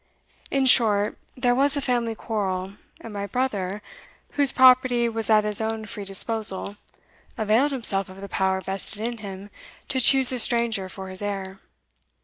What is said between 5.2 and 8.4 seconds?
at his own free disposal, availed himself of the